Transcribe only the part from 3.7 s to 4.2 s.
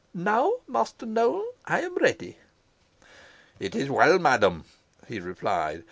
is well,